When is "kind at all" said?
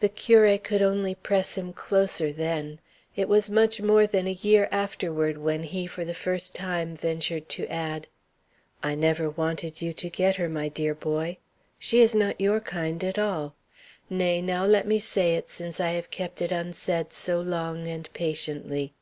12.60-13.54